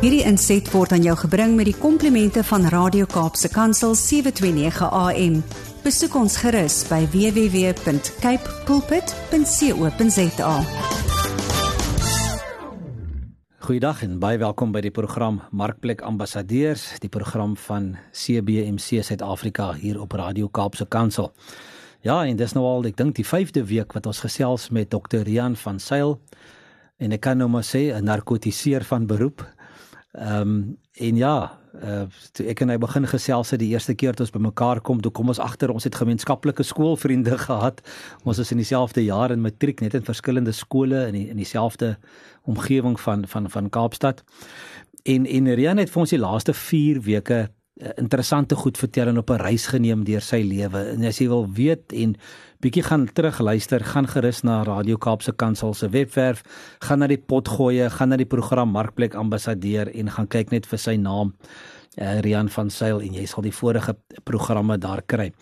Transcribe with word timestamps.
Hierdie 0.00 0.22
inset 0.24 0.64
word 0.72 0.94
aan 0.96 1.02
jou 1.04 1.12
gebring 1.26 1.58
met 1.58 1.66
die 1.68 1.76
komplimente 1.76 2.40
van 2.48 2.62
Radio 2.72 3.04
Kaapse 3.04 3.50
Kansel 3.52 3.92
729 3.92 4.86
AM. 4.96 5.34
Besoek 5.84 6.16
ons 6.16 6.38
gerus 6.40 6.78
by 6.88 7.02
www.cape 7.12 8.54
pulpit.co.za. 8.64 10.54
Goeiedag 13.60 14.00
en 14.08 14.16
baie 14.24 14.40
welkom 14.40 14.72
by 14.72 14.80
die 14.88 14.94
program 15.02 15.42
Markplek 15.52 16.00
Ambassadeurs, 16.00 16.96
die 17.04 17.12
program 17.12 17.52
van 17.68 17.92
CBMC 18.16 19.04
Suid-Afrika 19.04 19.74
hier 19.76 20.00
op 20.00 20.16
Radio 20.16 20.48
Kaapse 20.48 20.88
Kansel. 20.88 21.28
Ja, 22.00 22.24
en 22.24 22.40
dis 22.40 22.56
nou 22.56 22.64
al, 22.64 22.88
ek 22.88 22.96
dink 22.96 23.20
die 23.20 23.28
5de 23.28 23.68
week 23.68 23.92
wat 23.92 24.08
ons 24.08 24.24
gesels 24.24 24.70
met 24.72 24.88
Dr. 24.88 25.28
Rian 25.28 25.60
van 25.60 25.76
Sail 25.76 26.16
en 26.96 27.12
ek 27.12 27.20
kan 27.28 27.36
nou 27.36 27.52
maar 27.52 27.68
sê 27.68 27.92
'n 27.92 28.04
narkotiseer 28.04 28.80
van 28.84 29.04
beroep. 29.04 29.44
Ehm 30.12 30.40
um, 30.40 30.78
en 30.92 31.16
ja, 31.16 31.58
uh, 31.84 32.02
toe 32.34 32.46
ek 32.50 32.60
en 32.64 32.72
hy 32.72 32.76
begin 32.82 33.06
gesels 33.06 33.52
het 33.54 33.60
die 33.62 33.70
eerste 33.70 33.94
keer 33.94 34.16
toe 34.18 34.24
ons 34.26 34.32
bymekaar 34.34 34.80
kom, 34.82 34.98
toe 35.00 35.12
kom 35.14 35.30
ons 35.30 35.38
agter 35.38 35.70
ons 35.70 35.86
het 35.86 35.94
gemeenskaplike 35.94 36.66
skoolvriende 36.66 37.38
gehad. 37.46 37.78
Ons 38.24 38.40
is 38.42 38.50
in 38.50 38.58
dieselfde 38.58 39.04
jaar 39.04 39.30
in 39.30 39.40
matriek 39.44 39.80
net 39.80 39.94
in 39.94 40.02
verskillende 40.02 40.52
skole 40.52 41.06
in 41.06 41.14
die, 41.14 41.28
in 41.30 41.38
dieselfde 41.38 41.94
omgewing 42.42 42.98
van 43.00 43.22
van 43.26 43.46
van 43.50 43.70
Kaapstad. 43.70 44.24
En 45.06 45.26
en 45.26 45.54
Rian 45.54 45.78
het 45.78 45.94
vir 45.94 46.02
ons 46.02 46.10
die 46.10 46.20
laaste 46.20 46.54
4 46.54 47.00
weke 47.06 47.46
interessante 47.96 48.54
goed 48.54 48.78
vertel 48.78 49.08
en 49.08 49.18
op 49.18 49.30
'n 49.30 49.40
reis 49.40 49.66
geneem 49.66 50.04
deur 50.04 50.20
sy 50.20 50.42
lewe. 50.42 50.78
En 50.94 51.04
as 51.04 51.18
jy 51.18 51.28
wil 51.28 51.46
weet 51.52 51.92
en 51.92 52.16
bietjie 52.60 52.82
gaan 52.82 53.08
terug 53.12 53.38
luister, 53.38 53.84
gaan 53.84 54.06
gerus 54.06 54.42
na 54.42 54.62
Radio 54.62 54.96
Kaapse 54.96 55.32
Kansel 55.32 55.74
se 55.74 55.88
webwerf, 55.88 56.42
gaan 56.78 56.98
na 56.98 57.06
die 57.06 57.18
potgoeie, 57.18 57.90
gaan 57.90 58.08
na 58.08 58.16
die 58.16 58.28
program 58.28 58.70
Markplek 58.70 59.14
Ambassadeur 59.14 59.88
en 59.94 60.10
gaan 60.10 60.28
kyk 60.28 60.50
net 60.50 60.66
vir 60.66 60.78
sy 60.78 60.96
naam. 60.96 61.34
Uh, 61.98 62.20
Rian 62.20 62.48
van 62.48 62.70
Sail 62.70 63.00
en 63.00 63.14
jy 63.14 63.26
sal 63.26 63.42
die 63.42 63.52
vorige 63.52 63.96
programme 64.24 64.78
daar 64.78 65.02
kry. 65.02 65.32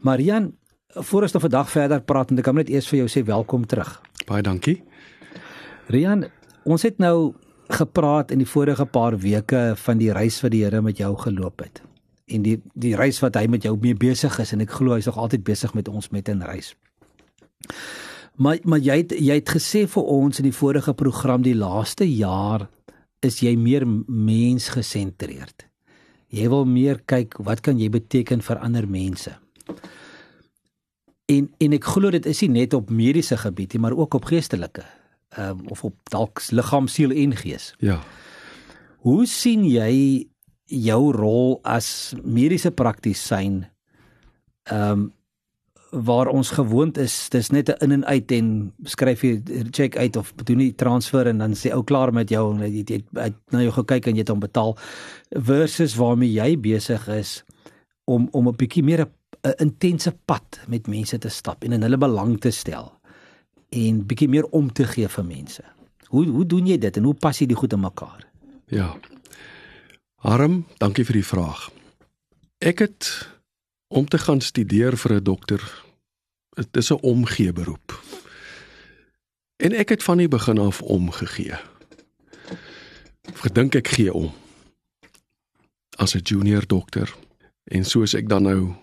Marian, 0.00 0.52
voor 0.88 1.22
ons 1.22 1.32
nou 1.32 1.40
vandag 1.40 1.70
verder 1.70 2.00
praat, 2.00 2.30
moet 2.30 2.40
ek 2.40 2.54
net 2.54 2.68
eers 2.68 2.88
vir 2.88 2.98
jou 2.98 3.08
sê 3.08 3.24
welkom 3.24 3.66
terug. 3.66 4.00
Baie 4.26 4.42
dankie. 4.42 4.82
Rian, 5.86 6.24
ons 6.64 6.82
het 6.82 6.98
nou 6.98 7.34
gepraat 7.68 8.30
in 8.30 8.38
die 8.38 8.48
vorige 8.48 8.86
paar 8.86 9.18
weke 9.18 9.74
van 9.76 9.98
die 9.98 10.12
reis 10.12 10.40
wat 10.42 10.52
die 10.54 10.64
Here 10.64 10.82
met 10.82 10.98
jou 10.98 11.16
geloop 11.18 11.62
het. 11.64 11.82
En 12.26 12.42
die 12.42 12.56
die 12.74 12.94
reis 12.96 13.20
wat 13.22 13.34
hy 13.38 13.46
met 13.46 13.62
jou 13.62 13.76
mee 13.80 13.94
besig 13.94 14.38
is 14.42 14.52
en 14.52 14.60
ek 14.60 14.74
glo 14.78 14.94
hy's 14.94 15.06
nog 15.06 15.18
altyd 15.18 15.44
besig 15.46 15.74
met 15.74 15.88
ons 15.88 16.10
met 16.10 16.28
'n 16.28 16.42
reis. 16.42 16.74
Maar 18.36 18.58
maar 18.62 18.78
jy 18.78 18.96
het, 18.96 19.12
jy 19.12 19.34
het 19.34 19.48
gesê 19.48 19.86
vir 19.86 20.02
ons 20.02 20.38
in 20.38 20.44
die 20.44 20.56
vorige 20.56 20.94
program 20.94 21.42
die 21.42 21.54
laaste 21.54 22.04
jaar 22.04 22.68
is 23.20 23.40
jy 23.40 23.56
meer 23.56 23.86
mensgesentreerd. 24.06 25.66
Jy 26.28 26.48
wil 26.48 26.64
meer 26.64 27.00
kyk 27.06 27.38
wat 27.38 27.60
kan 27.60 27.78
jy 27.78 27.88
beteken 27.88 28.42
vir 28.42 28.58
ander 28.58 28.88
mense. 28.88 29.32
En 31.26 31.48
en 31.58 31.72
ek 31.72 31.84
glo 31.84 32.10
dit 32.10 32.26
is 32.26 32.40
nie 32.40 32.48
net 32.48 32.74
op 32.74 32.90
mediese 32.90 33.36
gebied 33.36 33.72
nie, 33.72 33.80
maar 33.80 33.96
ook 33.96 34.14
op 34.14 34.24
geestelike 34.24 34.84
um, 35.38 35.60
of 35.68 35.84
op 35.84 35.94
dalk 36.10 36.42
liggaam, 36.50 36.88
siel 36.88 37.10
en 37.10 37.36
gees. 37.36 37.74
Ja. 37.78 38.00
Hoe 39.06 39.26
sien 39.26 39.64
jy 39.64 40.26
jou 40.66 41.12
rol 41.14 41.60
as 41.64 42.14
mediese 42.22 42.70
praktisyn 42.70 43.66
ehm 44.70 44.90
um, 44.92 45.12
waar 45.90 46.26
ons 46.28 46.50
gewoond 46.50 46.98
is 46.98 47.28
dis 47.30 47.50
net 47.50 47.68
'n 47.68 47.84
in 47.84 47.92
en 47.92 48.04
uit 48.04 48.32
en 48.32 48.72
skryf 48.84 49.22
jy 49.22 49.42
check 49.70 49.96
uit 49.96 50.16
of 50.16 50.32
doen 50.44 50.56
nie 50.56 50.74
transfer 50.74 51.26
en 51.26 51.38
dan 51.38 51.54
sê 51.54 51.72
ou 51.72 51.84
klaar 51.84 52.12
met 52.12 52.28
jou 52.28 52.54
en 52.54 52.72
jy 52.72 53.02
het 53.14 53.34
na 53.50 53.62
jou 53.62 53.72
gekyk 53.72 54.06
en 54.06 54.14
jy 54.14 54.20
het 54.20 54.28
hom 54.28 54.40
betaal 54.40 54.76
versus 55.30 55.94
waarmee 55.94 56.32
jy 56.32 56.60
besig 56.60 57.08
is 57.08 57.44
om 58.04 58.28
om 58.32 58.48
'n 58.48 58.56
bietjie 58.56 58.82
meer 58.82 59.06
'n 59.44 59.54
intense 59.58 60.12
pad 60.24 60.60
met 60.66 60.88
mense 60.88 61.18
te 61.18 61.28
stap 61.28 61.64
en 61.64 61.72
in 61.72 61.82
hulle 61.82 61.98
belang 61.98 62.40
te 62.40 62.50
stel 62.50 62.95
en 63.68 64.06
bietjie 64.06 64.28
meer 64.28 64.44
om 64.54 64.72
te 64.72 64.86
gee 64.86 65.08
vir 65.08 65.24
mense. 65.24 65.62
Hoe 66.08 66.26
hoe 66.26 66.46
doen 66.46 66.66
jy 66.66 66.78
dit 66.78 66.96
en 66.96 67.04
hoe 67.04 67.14
pas 67.14 67.38
jy 67.38 67.46
die 67.46 67.58
goed 67.58 67.72
in 67.72 67.80
mekaar? 67.80 68.26
Ja. 68.66 68.96
Harm, 70.22 70.64
dankie 70.78 71.04
vir 71.04 71.20
die 71.20 71.26
vraag. 71.26 71.70
Ek 72.58 72.78
het 72.78 73.10
om 73.88 74.08
te 74.08 74.18
gaan 74.18 74.40
studeer 74.40 74.96
vir 74.96 75.12
'n 75.20 75.22
dokter. 75.22 75.84
Dit 76.56 76.76
is 76.76 76.90
'n 76.90 77.02
omgee 77.02 77.52
beroep. 77.52 78.02
En 79.56 79.72
ek 79.72 79.88
het 79.88 80.02
van 80.02 80.18
die 80.18 80.28
begin 80.28 80.58
af 80.58 80.82
omgegee. 80.82 81.54
Verdink 83.22 83.74
ek 83.74 83.88
gee 83.88 84.12
om. 84.12 84.32
As 85.96 86.14
'n 86.14 86.22
junior 86.22 86.66
dokter 86.66 87.14
en 87.64 87.84
soos 87.84 88.14
ek 88.14 88.28
dan 88.28 88.42
nou 88.42 88.74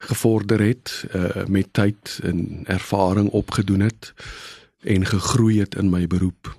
gevorder 0.00 0.60
het 0.60 1.04
uh, 1.14 1.44
met 1.46 1.72
tyd 1.76 2.18
en 2.22 2.64
ervaring 2.64 3.28
opgedoen 3.28 3.80
het 3.80 4.12
en 4.80 5.06
gegroei 5.06 5.60
het 5.60 5.74
in 5.74 5.90
my 5.90 6.06
beroep. 6.06 6.56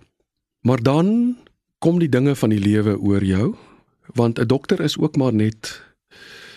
Maar 0.62 0.82
dan 0.82 1.38
kom 1.82 2.00
die 2.00 2.10
dinge 2.10 2.36
van 2.36 2.54
die 2.54 2.62
lewe 2.62 3.00
oor 3.00 3.24
jou 3.26 3.56
want 4.14 4.40
'n 4.40 4.48
dokter 4.48 4.80
is 4.80 4.98
ook 4.98 5.16
maar 5.16 5.34
net 5.34 5.82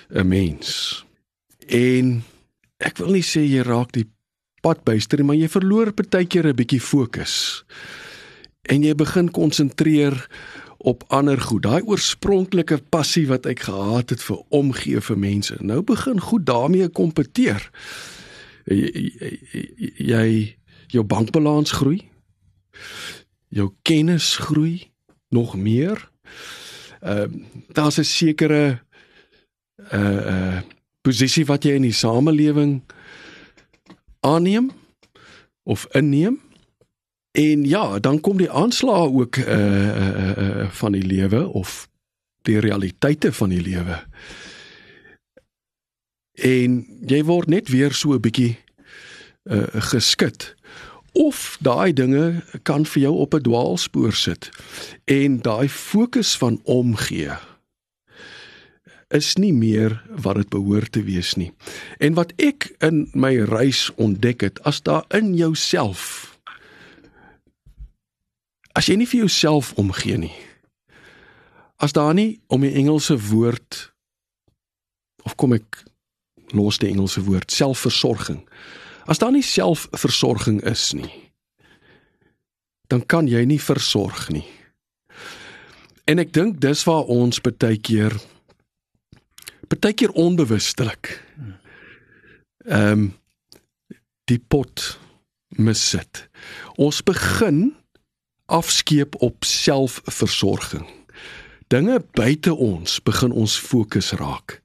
'n 0.09 0.28
mens. 0.28 1.05
En 1.67 2.25
ek 2.77 2.97
wil 2.97 3.11
nie 3.11 3.25
sê 3.25 3.41
jy 3.41 3.62
raak 3.62 3.93
die 3.93 4.11
pad 4.61 4.84
byster 4.84 5.25
maar 5.25 5.37
jy 5.37 5.49
verloor 5.49 5.93
partykeer 5.93 6.47
'n 6.47 6.55
bietjie 6.55 6.81
fokus. 6.81 7.65
En 8.62 8.83
jy 8.83 8.95
begin 8.95 9.31
konsentreer 9.31 10.28
op 10.84 11.05
ander 11.09 11.41
goed. 11.41 11.62
Daai 11.65 11.83
oorspronklike 11.83 12.77
passie 12.93 13.25
wat 13.31 13.47
ek 13.49 13.65
gehad 13.69 14.12
het 14.12 14.22
vir 14.22 14.43
omgee 14.53 15.00
vir 15.00 15.19
mense. 15.19 15.56
Nou 15.65 15.81
begin 15.83 16.21
goed 16.21 16.45
daarmee 16.47 16.89
kompeteer. 16.93 17.71
Jy, 18.69 18.91
jy, 19.53 19.95
jy 19.97 20.27
jou 20.93 21.05
bankbalans 21.09 21.72
groei. 21.81 22.03
Jou 23.49 23.72
kennis 23.83 24.34
groei 24.37 24.91
nog 25.33 25.56
meer. 25.56 26.11
Ehm 27.01 27.33
uh, 27.33 27.62
daar's 27.72 27.99
'n 27.99 28.05
sekere 28.05 28.81
uh 29.93 30.27
uh 30.33 30.61
posisie 31.03 31.45
wat 31.45 31.65
jy 31.65 31.75
in 31.77 31.83
die 31.83 31.93
samelewing 31.93 32.83
aanneem 34.21 34.71
of 35.62 35.87
inneem 35.93 36.41
En 37.34 37.65
ja, 37.65 37.99
dan 37.99 38.21
kom 38.21 38.37
die 38.37 38.50
aanslae 38.50 39.11
ook 39.11 39.37
uh 39.37 39.47
uh 39.47 40.37
uh 40.39 40.71
van 40.71 40.93
die 40.93 41.03
lewe 41.03 41.47
of 41.49 41.89
die 42.43 42.61
realiteite 42.61 43.33
van 43.33 43.49
die 43.49 43.62
lewe. 43.62 43.97
En 46.34 46.77
jy 47.06 47.25
word 47.27 47.50
net 47.50 47.69
weer 47.75 47.91
so 47.93 48.15
'n 48.15 48.21
bietjie 48.21 48.55
uh 49.50 49.67
geskit. 49.91 50.55
Of 51.12 51.59
daai 51.61 51.93
dinge 51.93 52.43
kan 52.62 52.87
vir 52.87 53.03
jou 53.03 53.15
op 53.27 53.34
'n 53.34 53.43
dwaalspoor 53.43 54.12
sit. 54.12 54.51
En 55.05 55.43
daai 55.43 55.69
fokus 55.69 56.37
van 56.37 56.61
omgee 56.62 57.34
is 59.09 59.34
nie 59.34 59.53
meer 59.53 60.03
wat 60.22 60.37
dit 60.37 60.49
behoort 60.49 60.93
te 60.93 61.03
wees 61.03 61.34
nie. 61.34 61.53
En 61.99 62.15
wat 62.15 62.33
ek 62.37 62.75
in 62.78 63.09
my 63.12 63.43
reis 63.43 63.91
ontdek 63.95 64.41
het, 64.41 64.62
as 64.62 64.83
daar 64.83 65.05
in 65.09 65.34
jouself 65.34 66.34
as 68.75 68.89
jy 68.91 68.99
nie 68.99 69.09
vir 69.09 69.25
jouself 69.25 69.73
omgee 69.81 70.19
nie. 70.19 70.35
As 71.83 71.95
daar 71.95 72.15
nie 72.15 72.41
om 72.53 72.62
die 72.65 72.75
Engelse 72.75 73.17
woord 73.31 73.81
of 75.25 75.37
kom 75.41 75.55
ek 75.57 75.85
los 76.55 76.79
die 76.83 76.91
Engelse 76.91 77.25
woord 77.25 77.55
selfversorging. 77.55 78.43
As 79.11 79.21
daar 79.23 79.33
nie 79.34 79.45
selfversorging 79.45 80.61
is 80.69 80.93
nie, 80.97 81.11
dan 82.93 83.05
kan 83.07 83.29
jy 83.29 83.45
nie 83.49 83.61
versorg 83.61 84.29
nie. 84.33 84.47
En 86.09 86.21
ek 86.21 86.34
dink 86.37 86.60
dis 86.60 86.84
waar 86.84 87.09
ons 87.10 87.41
baie 87.45 87.78
keer 87.81 88.16
baie 89.75 89.95
keer 89.97 90.13
onbewustelik 90.15 91.15
ehm 92.65 92.91
um, 92.93 93.13
die 94.25 94.39
pot 94.41 94.81
missit. 95.60 96.31
Ons 96.81 97.03
begin 97.04 97.75
afskeep 98.47 99.15
op 99.23 99.45
selfversorging. 99.45 100.87
Dinge 101.69 102.03
buite 102.13 102.55
ons 102.55 103.01
begin 103.03 103.33
ons 103.33 103.59
fokus 103.59 104.13
raak. 104.13 104.61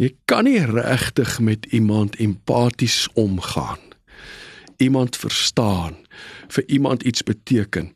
Jy 0.00 0.14
kan 0.24 0.46
nie 0.48 0.60
regtig 0.64 1.40
met 1.40 1.66
iemand 1.74 2.16
empaties 2.16 3.08
omgaan. 3.14 3.78
Iemand 4.80 5.16
verstaan, 5.16 5.96
vir 6.48 6.64
iemand 6.66 7.02
iets 7.02 7.22
beteken 7.22 7.92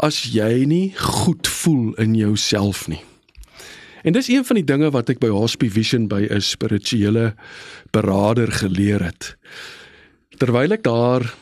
as 0.00 0.22
jy 0.32 0.64
nie 0.64 0.92
goed 0.96 1.48
voel 1.48 1.92
in 2.00 2.14
jouself 2.16 2.86
nie. 2.88 3.02
En 4.02 4.12
dis 4.16 4.30
een 4.32 4.44
van 4.44 4.56
die 4.56 4.64
dinge 4.64 4.88
wat 4.94 5.10
ek 5.12 5.20
by 5.20 5.28
Hospie 5.28 5.68
Vision 5.72 6.06
by 6.08 6.24
'n 6.30 6.40
spirituele 6.40 7.34
beraader 7.92 8.52
geleer 8.52 9.04
het. 9.04 9.36
Terwyl 10.38 10.72
ek 10.72 10.82
daar 10.82 11.34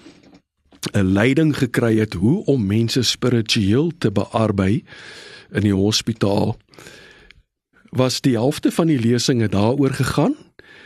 'n 0.92 1.12
leiding 1.12 1.56
gekry 1.56 1.98
het 1.98 2.12
hoe 2.12 2.44
om 2.44 2.66
mense 2.66 3.02
spiritueel 3.02 3.92
te 3.98 4.10
bearbei 4.12 4.84
in 5.52 5.62
die 5.62 5.74
hospitaal 5.74 6.56
was 7.90 8.20
die 8.20 8.34
helfte 8.34 8.72
van 8.72 8.86
die 8.86 8.98
lesinge 8.98 9.48
daaroor 9.48 9.90
gegaan 9.90 10.36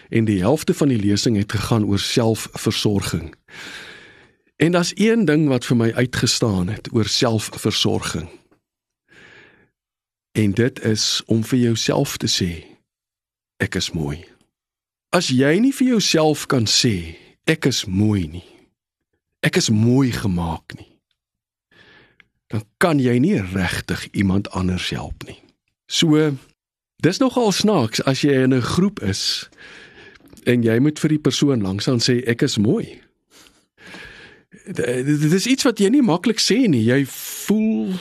en 0.09 0.25
die 0.25 0.39
helfte 0.39 0.75
van 0.75 0.89
die 0.89 1.01
lesing 1.01 1.37
het 1.37 1.53
gegaan 1.53 1.85
oor 1.85 1.99
selfversorging. 1.99 3.35
En 4.57 4.73
daar's 4.73 4.93
een 4.95 5.25
ding 5.25 5.49
wat 5.49 5.65
vir 5.65 5.77
my 5.77 5.93
uitgestaan 5.93 6.69
het 6.69 6.93
oor 6.93 7.07
selfversorging. 7.07 8.29
En 10.33 10.53
dit 10.53 10.85
is 10.85 11.23
om 11.27 11.45
vir 11.45 11.59
jouself 11.59 12.17
te 12.17 12.29
sê 12.29 12.65
ek 13.57 13.75
is 13.75 13.91
mooi. 13.91 14.25
As 15.11 15.29
jy 15.29 15.59
nie 15.59 15.75
vir 15.75 15.87
jouself 15.87 16.47
kan 16.47 16.67
sê 16.67 17.17
ek 17.45 17.67
is 17.67 17.85
mooi 17.85 18.29
nie. 18.29 18.52
Ek 19.43 19.59
is 19.59 19.71
mooi 19.71 20.13
gemaak 20.15 20.77
nie. 20.79 20.89
Dan 22.53 22.65
kan 22.83 23.01
jy 23.03 23.17
nie 23.19 23.41
regtig 23.41 24.07
iemand 24.13 24.51
anders 24.51 24.91
help 24.91 25.25
nie. 25.27 25.39
So 25.91 26.37
dis 27.03 27.19
nogal 27.19 27.53
snaaks 27.53 28.03
as 28.07 28.23
jy 28.23 28.43
in 28.45 28.55
'n 28.55 28.63
groep 28.63 29.03
is 29.03 29.49
en 30.47 30.63
jy 30.63 30.79
moet 30.79 30.99
vir 30.99 31.09
die 31.09 31.19
persoon 31.23 31.63
langsaan 31.63 31.99
sê 31.99 32.23
ek 32.27 32.43
is 32.43 32.59
mooi. 32.59 33.01
Dit 34.67 35.33
is 35.33 35.47
iets 35.47 35.65
wat 35.65 35.79
jy 35.79 35.89
nie 35.89 36.03
maklik 36.03 36.39
sê 36.39 36.69
nie. 36.69 36.85
Jy 36.85 37.07
voel 37.07 37.99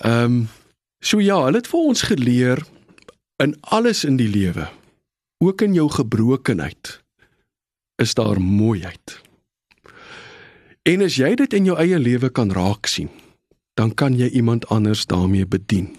ehm 0.00 0.24
um, 0.24 0.48
So 1.04 1.20
ja, 1.20 1.36
hulle 1.44 1.60
het 1.60 1.68
vir 1.68 1.88
ons 1.90 2.02
geleer 2.08 2.62
in 3.42 3.52
alles 3.76 4.06
in 4.08 4.16
die 4.16 4.28
lewe, 4.30 4.70
ook 5.44 5.60
in 5.66 5.74
jou 5.76 5.90
gebrokenheid, 5.92 6.94
is 8.00 8.14
daar 8.16 8.40
mooiheid. 8.40 9.18
En 10.84 11.04
as 11.04 11.16
jy 11.16 11.32
dit 11.40 11.54
in 11.56 11.68
jou 11.70 11.76
eie 11.80 11.98
lewe 11.98 12.28
kan 12.30 12.52
raak 12.52 12.86
sien, 12.86 13.08
dan 13.74 13.94
kan 13.94 14.18
jy 14.18 14.28
iemand 14.36 14.68
anders 14.68 15.06
daarmee 15.06 15.46
bedien. 15.46 15.94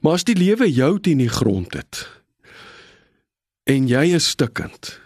Maar 0.00 0.20
as 0.20 0.24
die 0.24 0.36
lewe 0.38 0.68
jou 0.70 1.00
teen 1.00 1.18
die 1.18 1.32
grond 1.32 1.74
het 1.74 2.06
en 3.66 3.88
jy 3.90 4.12
is 4.14 4.28
stikkend, 4.30 5.00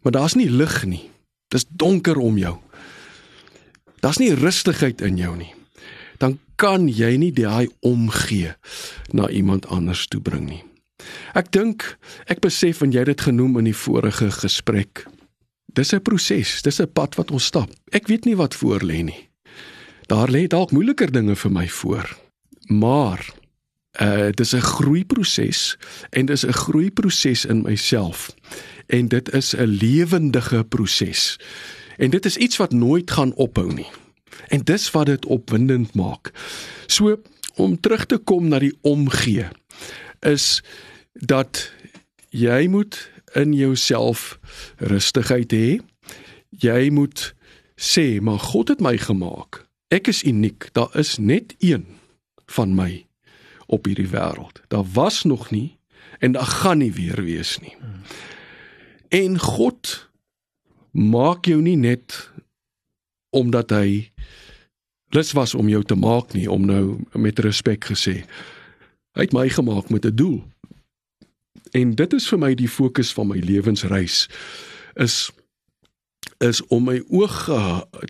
maar 0.00 0.16
daar's 0.16 0.38
nie 0.40 0.48
lig 0.48 0.84
nie. 0.88 1.10
Dis 1.52 1.66
donker 1.68 2.16
om 2.16 2.38
jou. 2.40 2.54
Daar's 4.00 4.18
nie 4.18 4.32
rustigheid 4.34 5.02
in 5.04 5.20
jou 5.20 5.34
nie 5.36 5.52
dan 6.18 6.38
kan 6.56 6.88
jy 6.88 7.16
nie 7.20 7.32
daai 7.34 7.68
omgee 7.84 8.54
na 9.12 9.28
iemand 9.28 9.68
anders 9.72 10.06
toe 10.08 10.20
bring 10.20 10.48
nie. 10.48 10.62
Ek 11.36 11.52
dink 11.52 11.84
ek 12.32 12.40
besef 12.44 12.82
en 12.82 12.94
jy 12.94 13.04
het 13.04 13.12
dit 13.12 13.26
genoem 13.28 13.60
in 13.60 13.70
die 13.70 13.76
vorige 13.76 14.30
gesprek. 14.32 15.04
Dis 15.76 15.92
'n 15.92 16.00
proses, 16.00 16.62
dis 16.62 16.80
'n 16.80 16.92
pad 16.92 17.14
wat 17.14 17.30
ons 17.30 17.44
stap. 17.44 17.70
Ek 17.92 18.06
weet 18.06 18.24
nie 18.24 18.36
wat 18.36 18.54
voor 18.54 18.80
lê 18.80 19.02
nie. 19.04 19.28
Daar 20.06 20.30
lê 20.30 20.46
dalk 20.46 20.70
moeiliker 20.70 21.12
dinge 21.12 21.36
vir 21.36 21.52
my 21.52 21.68
voor. 21.68 22.16
Maar 22.66 23.34
uh 24.00 24.28
dis 24.30 24.52
'n 24.54 24.60
groeiproses 24.60 25.76
en 26.10 26.26
dis 26.26 26.46
'n 26.46 26.52
groeiproses 26.52 27.44
in 27.44 27.62
myself. 27.62 28.34
En 28.86 29.08
dit 29.08 29.32
is 29.32 29.54
'n 29.56 29.64
lewendige 29.64 30.64
proses. 30.64 31.38
En 31.96 32.10
dit 32.10 32.24
is 32.24 32.36
iets 32.36 32.56
wat 32.56 32.72
nooit 32.72 33.10
gaan 33.10 33.34
ophou 33.34 33.72
nie. 33.72 33.90
En 34.48 34.60
dis 34.64 34.90
wat 34.90 35.06
dit 35.06 35.26
opwindend 35.26 35.94
maak. 35.94 36.32
So 36.86 37.20
om 37.54 37.80
terug 37.80 38.06
te 38.06 38.16
kom 38.16 38.48
na 38.48 38.58
die 38.58 38.78
omgee 38.80 39.48
is 40.20 40.62
dat 41.12 41.72
jy 42.30 42.66
moet 42.68 43.10
in 43.36 43.52
jouself 43.52 44.38
rustigheid 44.80 45.52
hê. 45.52 45.68
Jy 46.56 46.90
moet 46.90 47.34
sê, 47.76 48.20
maar 48.20 48.40
God 48.40 48.72
het 48.72 48.80
my 48.80 48.96
gemaak. 48.98 49.64
Ek 49.92 50.08
is 50.10 50.24
uniek. 50.26 50.70
Daar 50.72 50.90
is 50.96 51.18
net 51.18 51.54
een 51.58 51.86
van 52.56 52.74
my 52.74 53.04
op 53.66 53.86
hierdie 53.86 54.08
wêreld. 54.10 54.62
Daar 54.72 54.86
was 54.96 55.22
nog 55.24 55.50
nie 55.50 55.78
en 56.18 56.32
daar 56.32 56.48
gaan 56.62 56.78
nie 56.78 56.92
weer 56.92 57.22
wees 57.24 57.58
nie. 57.60 57.76
En 59.08 59.38
God 59.38 60.08
maak 60.90 61.44
jou 61.44 61.60
nie 61.62 61.76
net 61.76 62.30
omdat 63.36 63.70
hy 63.70 64.12
lus 65.14 65.32
was 65.36 65.54
om 65.54 65.68
jou 65.68 65.82
te 65.84 65.94
maak 65.94 66.32
nie 66.32 66.48
om 66.50 66.64
nou 66.66 66.98
met 67.12 67.38
respek 67.44 67.90
gesê. 67.92 68.22
Hy 69.16 69.28
het 69.28 69.32
my 69.36 69.48
gemaak 69.48 69.90
met 69.90 70.04
'n 70.04 70.16
doel. 70.16 70.44
En 71.76 71.94
dit 71.98 72.12
is 72.16 72.28
vir 72.32 72.40
my 72.40 72.54
die 72.56 72.70
fokus 72.70 73.12
van 73.16 73.28
my 73.32 73.40
lewensreis 73.44 74.24
is 74.94 75.26
is 76.44 76.60
om 76.74 76.84
my 76.84 76.98
oog 77.08 77.36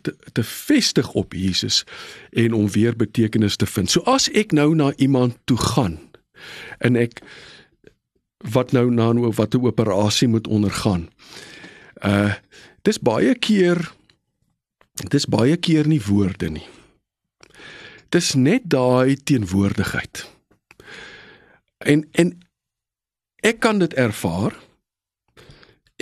te, 0.03 0.13
te 0.35 0.43
vestig 0.43 1.13
op 1.15 1.35
Jesus 1.35 1.85
en 2.31 2.55
om 2.59 2.71
weer 2.75 2.97
betekenis 2.97 3.57
te 3.57 3.67
vind. 3.71 3.91
So 3.91 4.03
as 4.11 4.27
ek 4.35 4.51
nou 4.57 4.73
na 4.75 4.91
iemand 4.97 5.37
toe 5.45 5.59
gaan 5.59 6.01
en 6.83 6.99
ek 6.99 7.23
wat 8.51 8.75
nou 8.75 8.89
na 8.91 9.13
nou 9.13 9.31
wat 9.31 9.55
'n 9.55 9.67
operasie 9.67 10.29
moet 10.29 10.47
ondergaan. 10.47 11.09
Uh 12.03 12.35
dis 12.83 12.99
baie 12.99 13.35
keer 13.35 13.93
dis 15.11 15.27
baie 15.27 15.57
keer 15.57 15.87
nie 15.87 16.03
woorde 16.03 16.49
nie. 16.51 16.69
Dis 18.09 18.35
net 18.35 18.63
daai 18.65 19.17
teenwoordigheid. 19.17 20.27
En 21.79 22.09
en 22.13 22.46
ek 23.47 23.61
kan 23.63 23.79
dit 23.79 23.95
ervaar 23.95 24.55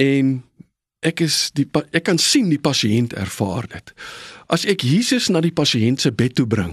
en 0.01 0.39
ek 1.05 1.21
is 1.27 1.51
die 1.57 1.67
ek 1.93 2.07
kan 2.09 2.19
sien 2.19 2.49
die 2.49 2.61
pasiënt 2.61 3.13
ervaar 3.21 3.69
dit. 3.69 3.93
As 4.49 4.65
ek 4.65 4.87
Jesus 4.87 5.29
na 5.29 5.43
die 5.45 5.53
pasiënt 5.53 6.01
se 6.01 6.13
bed 6.13 6.39
toe 6.41 6.49
bring 6.49 6.73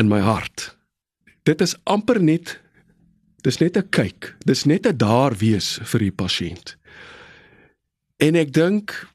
in 0.00 0.08
my 0.08 0.22
hart. 0.24 0.72
Dit 1.44 1.60
is 1.60 1.76
amper 1.84 2.20
net 2.22 2.56
dis 3.44 3.60
net 3.60 3.76
'n 3.76 3.88
kyk. 3.90 4.34
Dis 4.44 4.64
net 4.64 4.86
'n 4.86 4.96
daar 4.96 5.36
wees 5.36 5.78
vir 5.82 6.00
die 6.00 6.12
pasiënt. 6.12 6.76
En 8.18 8.34
ek 8.36 8.52
dink 8.52 9.08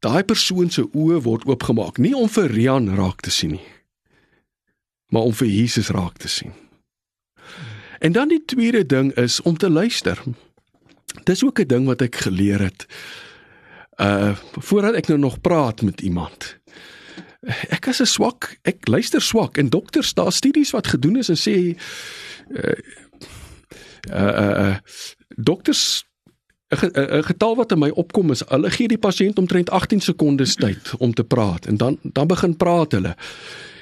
daai 0.00 0.24
persoon 0.24 0.70
se 0.70 0.82
oë 0.82 1.22
word 1.22 1.44
oopgemaak 1.46 1.98
nie 1.98 2.14
om 2.14 2.28
vir 2.28 2.48
Rian 2.48 2.96
raak 2.96 3.20
te 3.20 3.30
sien 3.30 3.50
nie 3.50 3.66
maar 5.10 5.22
om 5.22 5.34
vir 5.34 5.48
Jesus 5.48 5.88
raak 5.88 6.18
te 6.18 6.28
sien. 6.28 6.52
En 8.00 8.12
dan 8.12 8.28
die 8.28 8.42
tweede 8.44 8.86
ding 8.86 9.12
is 9.14 9.42
om 9.42 9.56
te 9.56 9.70
luister. 9.70 10.22
Dis 11.22 11.44
ook 11.44 11.60
'n 11.60 11.66
ding 11.66 11.86
wat 11.86 12.00
ek 12.00 12.16
geleer 12.16 12.60
het. 12.60 12.86
Uh 13.96 14.36
voordat 14.50 14.94
ek 14.94 15.06
nou 15.06 15.18
nog 15.18 15.40
praat 15.40 15.82
met 15.82 16.00
iemand. 16.00 16.58
Ek 17.68 17.86
is 17.86 18.00
'n 18.00 18.06
swak, 18.06 18.58
ek 18.62 18.88
luister 18.88 19.20
swak 19.20 19.56
en 19.56 19.68
dokters 19.68 20.14
daar 20.14 20.32
studies 20.32 20.70
wat 20.70 20.86
gedoen 20.86 21.16
is 21.16 21.28
en 21.28 21.36
sê 21.36 21.76
uh 22.48 22.72
uh, 24.12 24.68
uh 24.68 24.76
dokters 25.36 26.04
'n 26.68 27.22
getal 27.22 27.56
wat 27.56 27.72
in 27.72 27.78
my 27.78 27.88
opkom 27.88 28.30
is 28.30 28.42
hulle 28.46 28.70
gee 28.70 28.88
die 28.88 28.98
pasiënt 28.98 29.38
omtrent 29.38 29.70
18 29.70 30.00
sekondes 30.00 30.54
tyd 30.54 30.94
om 30.98 31.14
te 31.14 31.24
praat 31.24 31.66
en 31.66 31.76
dan 31.76 31.98
dan 32.02 32.26
begin 32.26 32.56
praat 32.56 32.92
hulle 32.92 33.16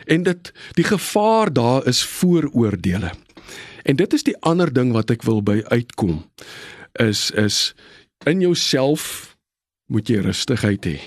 en 0.04 0.22
dit 0.22 0.52
die 0.72 0.84
gevaar 0.84 1.52
daar 1.52 1.86
is 1.86 2.04
vooroordeele. 2.04 3.10
En 3.88 3.96
dit 3.96 4.12
is 4.12 4.22
die 4.26 4.36
ander 4.44 4.68
ding 4.72 4.92
wat 4.92 5.10
ek 5.14 5.24
wil 5.24 5.40
by 5.42 5.62
uitkom 5.72 6.20
is 7.00 7.30
is 7.30 7.72
in 8.28 8.42
jouself 8.44 9.36
moet 9.88 10.10
jy 10.12 10.20
rustigheid 10.26 10.84
hê. 10.84 10.98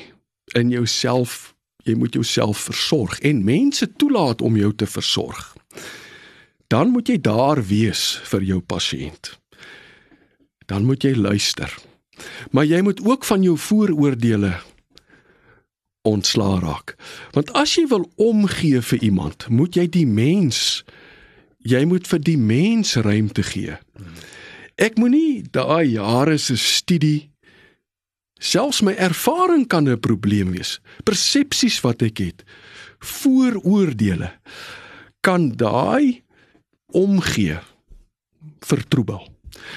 In 0.58 0.74
jouself 0.74 1.54
jy 1.86 1.94
moet 1.98 2.18
jouself 2.18 2.66
versorg 2.70 3.20
en 3.26 3.44
mense 3.46 3.86
toelaat 4.02 4.42
om 4.42 4.58
jou 4.58 4.72
te 4.74 4.88
versorg. 4.90 5.44
Dan 6.74 6.94
moet 6.94 7.10
jy 7.10 7.20
daar 7.22 7.62
wees 7.68 8.18
vir 8.32 8.46
jou 8.48 8.60
pasiënt. 8.62 9.36
Dan 10.66 10.86
moet 10.90 11.04
jy 11.04 11.14
luister. 11.18 11.74
Maar 12.52 12.66
jy 12.66 12.82
moet 12.86 13.02
ook 13.06 13.26
van 13.26 13.44
jou 13.44 13.58
vooroordeele 13.58 14.54
ontsla 16.02 16.60
raak. 16.62 16.96
Want 17.36 17.52
as 17.58 17.76
jy 17.78 17.86
wil 17.92 18.08
omgee 18.16 18.82
vir 18.82 19.04
iemand, 19.06 19.50
moet 19.50 19.78
jy 19.78 19.86
die 19.90 20.08
mens 20.08 20.82
jy 21.64 21.84
moet 21.86 22.08
vir 22.08 22.20
die 22.20 22.38
mens 22.38 22.96
ruimte 22.96 23.44
gee. 23.44 23.78
Ek 24.82 24.98
moenie 24.98 25.44
daai 25.54 25.94
jare 25.94 26.38
se 26.42 26.58
studie 26.58 27.30
selfs 28.42 28.82
my 28.82 28.94
ervaring 28.98 29.68
kan 29.68 29.88
'n 29.88 30.00
probleem 30.00 30.52
wees. 30.52 30.80
Persepsies 31.04 31.82
wat 31.82 32.02
ek 32.02 32.18
het, 32.18 32.44
vooroordeele 33.00 34.32
kan 35.22 35.52
daai 35.56 36.24
omgee 36.94 37.60
vertroebel. 38.66 39.28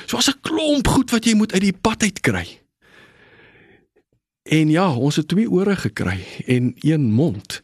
So 0.06 0.16
as 0.16 0.28
'n 0.28 0.40
klomp 0.40 0.88
goed 0.88 1.10
wat 1.10 1.24
jy 1.24 1.34
moet 1.34 1.52
uit 1.52 1.62
die 1.62 1.78
pad 1.80 2.02
uit 2.02 2.20
kry. 2.20 2.60
En 4.42 4.70
ja, 4.70 4.92
ons 4.92 5.16
het 5.16 5.28
twee 5.28 5.50
ore 5.50 5.76
gekry 5.76 6.24
en 6.46 6.74
een 6.80 7.12
mond. 7.12 7.62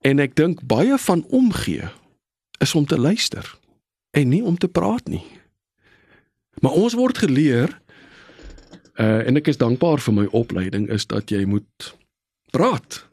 En 0.00 0.18
ek 0.18 0.36
dink 0.36 0.62
baie 0.66 0.98
van 0.98 1.24
omgee 1.24 1.88
is 2.58 2.74
om 2.74 2.86
te 2.86 2.98
luister 2.98 3.58
en 4.10 4.28
nie 4.28 4.44
om 4.44 4.58
te 4.58 4.68
praat 4.68 5.08
nie. 5.08 5.24
Maar 6.60 6.72
ons 6.72 6.94
word 6.94 7.18
geleer 7.18 7.80
uh 8.96 9.26
en 9.28 9.36
ek 9.36 9.48
is 9.52 9.60
dankbaar 9.60 10.00
vir 10.00 10.14
my 10.14 10.26
opleiding 10.32 10.88
is 10.88 11.06
dat 11.06 11.30
jy 11.30 11.44
moet 11.44 11.94
praat. 12.50 13.04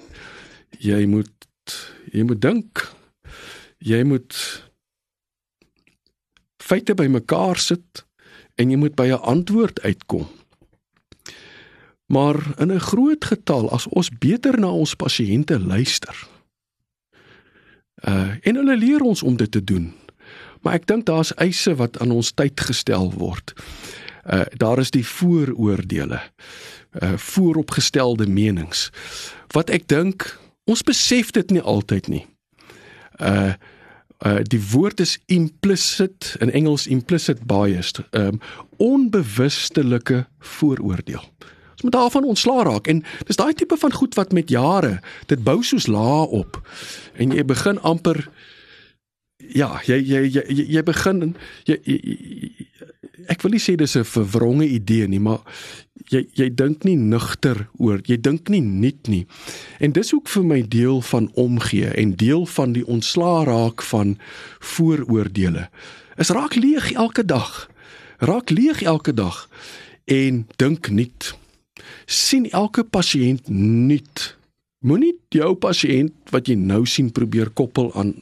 Jy 0.79 1.05
moet 1.05 1.31
jy 2.11 2.23
moet 2.23 2.41
dink. 2.41 2.93
jy 3.83 4.03
moet 4.07 4.35
feite 6.63 6.95
bymekaar 6.95 7.59
sit 7.59 8.05
en 8.55 8.71
jy 8.71 8.77
moet 8.79 8.95
by 8.95 9.11
'n 9.11 9.19
antwoord 9.19 9.81
uitkom. 9.81 10.27
Maar 12.07 12.59
in 12.59 12.71
'n 12.71 12.79
groot 12.79 13.25
getal 13.25 13.71
as 13.71 13.87
ons 13.87 14.09
beter 14.09 14.59
na 14.59 14.71
ons 14.71 14.95
pasiënte 14.95 15.59
luister. 15.59 16.15
Uh 18.07 18.35
en 18.41 18.55
hulle 18.55 18.77
leer 18.77 19.01
ons 19.01 19.23
om 19.23 19.35
dit 19.35 19.51
te 19.51 19.63
doen. 19.63 19.93
Maar 20.61 20.73
ek 20.79 20.87
dink 20.87 21.05
daar's 21.05 21.33
eise 21.35 21.75
wat 21.75 21.99
aan 21.99 22.11
ons 22.11 22.31
tyd 22.35 22.59
gestel 22.59 23.11
word. 23.13 23.53
Uh 24.23 24.45
daar 24.57 24.79
is 24.79 24.91
die 24.91 25.07
vooroordeele. 25.07 26.19
Uh 26.99 27.13
vooropgestelde 27.15 28.27
menings. 28.27 28.89
Wat 29.51 29.69
ek 29.69 29.87
dink 29.87 30.39
ons 30.63 30.83
besef 30.83 31.31
dit 31.31 31.49
nie 31.49 31.61
altyd 31.61 32.07
nie. 32.07 32.25
Uh 33.19 33.53
uh 34.25 34.39
die 34.43 34.61
woord 34.71 34.99
is 34.99 35.19
implicit 35.25 36.35
in 36.39 36.51
Engels 36.51 36.87
implicit 36.87 37.43
bias 37.47 37.93
um 38.11 38.39
onbewustelike 38.77 40.25
vooroordeel 40.39 41.23
ons 41.23 41.52
moet 41.83 41.95
daarvan 41.95 42.25
ontslaa 42.25 42.63
raak. 42.63 42.87
En 42.87 43.03
dis 43.27 43.35
daai 43.35 43.53
tipe 43.53 43.77
van 43.77 43.93
goed 43.93 44.15
wat 44.15 44.31
met 44.31 44.49
jare 44.49 44.99
dit 45.25 45.43
bou 45.43 45.63
soos 45.63 45.87
laag 45.87 46.27
op. 46.27 46.61
En 47.15 47.31
jy 47.31 47.45
begin 47.45 47.81
amper 47.81 48.29
ja 49.37 49.81
jy 49.85 49.99
jy 49.99 50.21
jy 50.31 50.43
jy 50.77 50.83
begin 50.83 51.35
jy, 51.67 51.77
jy, 51.83 51.97
jy 52.03 52.51
ek 53.31 53.43
wil 53.43 53.53
nie 53.55 53.61
sê 53.61 53.75
dis 53.75 53.95
'n 53.95 54.03
verwronge 54.03 54.67
idee 54.67 55.07
nie 55.07 55.19
maar 55.19 55.41
jy 56.09 56.27
jy 56.33 56.49
dink 56.49 56.83
nie 56.83 56.97
nugter 56.97 57.67
oor 57.77 58.01
jy 58.05 58.17
dink 58.17 58.49
nie 58.49 58.61
nuut 58.61 59.07
nie. 59.07 59.25
En 59.79 59.91
dis 59.91 60.13
ook 60.13 60.27
vir 60.27 60.43
my 60.43 60.61
deel 60.67 61.01
van 61.01 61.29
omgee 61.33 61.87
en 61.87 62.15
deel 62.15 62.45
van 62.45 62.73
die 62.73 62.85
ontslaa 62.85 63.43
raak 63.43 63.81
van 63.81 64.17
vooroordeele. 64.59 65.69
Is 66.17 66.29
raak 66.29 66.55
leeg 66.55 66.91
elke 66.91 67.25
dag. 67.25 67.69
Raak 68.19 68.49
leeg 68.49 68.81
elke 68.81 69.13
dag 69.13 69.49
en 70.05 70.47
dink 70.55 70.89
nuut 70.89 71.33
sien 72.05 72.49
elke 72.51 72.83
pasiënt 72.83 73.49
nuut 73.49 74.25
moenie 74.83 75.13
jou 75.29 75.53
pasiënt 75.55 76.13
wat 76.31 76.47
jy 76.47 76.55
nou 76.55 76.85
sien 76.85 77.11
probeer 77.11 77.49
koppel 77.49 77.91
aan 77.95 78.15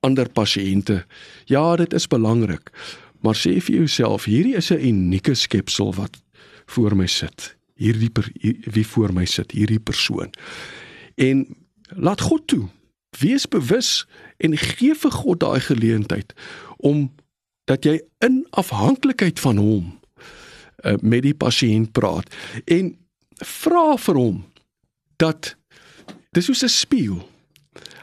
ander 0.00 0.28
pasiënte 0.28 1.04
ja 1.50 1.76
dit 1.76 1.92
is 1.92 2.08
belangrik 2.08 2.72
maar 3.20 3.36
sê 3.36 3.58
vir 3.60 3.82
jouself 3.82 4.24
hierdie 4.30 4.56
is 4.56 4.70
'n 4.70 4.80
unieke 4.80 5.34
skepsel 5.34 5.94
wat 5.94 6.16
voor 6.68 6.96
my 6.96 7.06
sit. 7.06 7.56
Hierdie 7.78 8.10
per, 8.10 8.28
wie 8.72 8.86
voor 8.86 9.12
my 9.14 9.24
sit, 9.24 9.52
hierdie 9.56 9.80
persoon. 9.80 10.32
En 11.14 11.46
laat 11.96 12.20
God 12.20 12.46
toe. 12.46 12.66
Wees 13.18 13.48
bewus 13.48 14.06
en 14.36 14.56
gee 14.58 14.94
vir 14.94 15.10
God 15.10 15.40
daai 15.40 15.60
geleentheid 15.64 16.34
om 16.76 17.08
dat 17.64 17.84
jy 17.84 17.98
in 18.24 18.44
afhanklikheid 18.50 19.40
van 19.40 19.56
hom 19.56 19.86
uh, 20.84 20.94
met 21.02 21.22
die 21.22 21.34
pasiënt 21.34 21.92
praat 21.92 22.30
en 22.64 22.92
vra 23.44 23.96
vir 23.96 24.14
hom 24.18 24.44
dat 25.18 25.54
dis 26.32 26.44
soos 26.44 26.62
'n 26.62 26.68
spieël. 26.68 27.20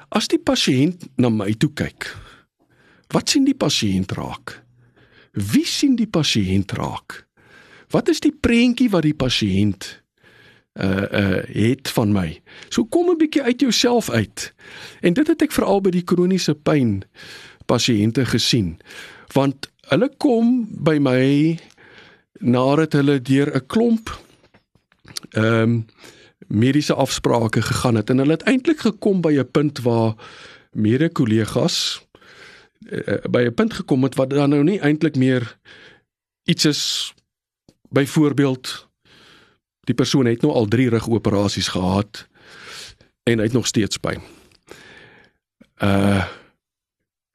As 0.09 0.27
die 0.27 0.39
pasiënt 0.39 1.17
na 1.17 1.29
my 1.29 1.53
toe 1.53 1.71
kyk, 1.73 2.15
wat 3.11 3.29
sien 3.29 3.45
die 3.45 3.57
pasiënt 3.57 4.11
raak? 4.11 4.63
Wie 5.31 5.65
sien 5.65 5.95
die 5.95 6.07
pasiënt 6.07 6.71
raak? 6.71 7.25
Wat 7.91 8.09
is 8.09 8.19
die 8.19 8.31
prentjie 8.31 8.89
wat 8.89 9.03
die 9.03 9.15
pasiënt 9.15 10.03
uh 10.73 11.07
uh 11.11 11.43
het 11.47 11.89
van 11.89 12.11
my? 12.11 12.41
So 12.69 12.85
kom 12.85 13.09
'n 13.09 13.17
bietjie 13.17 13.43
uit 13.43 13.59
jouself 13.59 14.09
uit. 14.09 14.53
En 15.01 15.13
dit 15.13 15.27
het 15.27 15.41
ek 15.41 15.51
veral 15.51 15.81
by 15.81 15.89
die 15.89 16.03
kroniese 16.03 16.55
pyn 16.55 17.03
pasiënte 17.65 18.25
gesien. 18.25 18.79
Want 19.33 19.69
hulle 19.89 20.09
kom 20.17 20.67
by 20.83 20.97
my 20.97 21.59
nadat 22.39 22.93
hulle 22.93 23.21
deur 23.21 23.55
'n 23.55 23.65
klomp 23.67 24.21
ehm 25.29 25.61
um, 25.61 25.85
mediese 26.47 26.93
afsprake 26.93 27.61
gegaan 27.61 27.95
het 27.95 28.09
en 28.09 28.17
hulle 28.17 28.31
het 28.31 28.43
eintlik 28.43 28.79
gekom 28.79 29.21
by 29.21 29.33
'n 29.39 29.51
punt 29.51 29.81
waar 29.81 30.13
mede 30.71 31.09
kollegas 31.09 32.01
uh, 32.89 33.17
by 33.29 33.41
'n 33.45 33.53
punt 33.53 33.73
gekom 33.73 34.03
het 34.03 34.15
wat 34.15 34.29
dan 34.29 34.49
nou 34.49 34.63
nie 34.63 34.79
eintlik 34.79 35.15
meer 35.15 35.57
iets 36.43 36.65
is 36.65 37.13
byvoorbeeld 37.89 38.87
die 39.79 39.95
persoon 39.95 40.25
het 40.25 40.41
nou 40.41 40.53
al 40.53 40.65
3 40.65 40.89
rugoperasies 40.89 41.67
gehad 41.67 42.27
en 43.23 43.37
hy 43.37 43.43
het 43.43 43.53
nog 43.53 43.67
steeds 43.67 43.97
pyn. 43.97 44.21
Uh 45.83 46.25